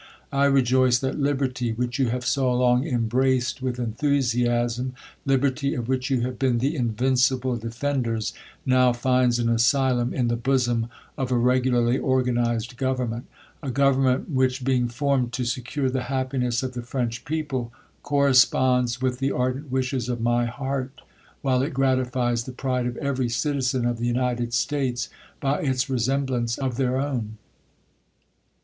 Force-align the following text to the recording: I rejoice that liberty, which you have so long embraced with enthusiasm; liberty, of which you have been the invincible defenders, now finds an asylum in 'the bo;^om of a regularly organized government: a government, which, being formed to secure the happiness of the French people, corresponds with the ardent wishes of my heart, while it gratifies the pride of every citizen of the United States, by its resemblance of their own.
I 0.31 0.45
rejoice 0.45 0.97
that 0.97 1.19
liberty, 1.19 1.73
which 1.73 1.99
you 1.99 2.07
have 2.07 2.25
so 2.25 2.51
long 2.51 2.87
embraced 2.87 3.61
with 3.61 3.77
enthusiasm; 3.77 4.95
liberty, 5.27 5.75
of 5.75 5.87
which 5.87 6.09
you 6.09 6.21
have 6.21 6.39
been 6.39 6.57
the 6.57 6.75
invincible 6.75 7.55
defenders, 7.55 8.33
now 8.65 8.93
finds 8.93 9.37
an 9.37 9.47
asylum 9.47 10.11
in 10.11 10.27
'the 10.27 10.37
bo;^om 10.37 10.89
of 11.19 11.31
a 11.31 11.37
regularly 11.37 11.99
organized 11.99 12.77
government: 12.77 13.27
a 13.61 13.69
government, 13.69 14.31
which, 14.31 14.63
being 14.63 14.87
formed 14.87 15.33
to 15.33 15.45
secure 15.45 15.87
the 15.91 16.05
happiness 16.09 16.63
of 16.63 16.73
the 16.73 16.81
French 16.81 17.23
people, 17.23 17.71
corresponds 18.01 19.03
with 19.03 19.19
the 19.19 19.31
ardent 19.31 19.71
wishes 19.71 20.09
of 20.09 20.19
my 20.19 20.45
heart, 20.47 21.01
while 21.43 21.61
it 21.61 21.75
gratifies 21.75 22.45
the 22.45 22.51
pride 22.51 22.87
of 22.87 22.97
every 22.97 23.29
citizen 23.29 23.85
of 23.85 23.99
the 23.99 24.07
United 24.07 24.51
States, 24.51 25.09
by 25.39 25.59
its 25.61 25.91
resemblance 25.91 26.57
of 26.57 26.77
their 26.77 26.97
own. 26.97 27.37